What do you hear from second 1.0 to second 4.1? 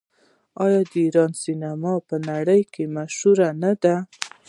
ایران سینما په نړۍ کې مشهوره نه ده؟